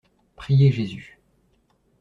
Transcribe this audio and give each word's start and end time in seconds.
Prier 0.35 0.71
Jésus. 0.71 1.19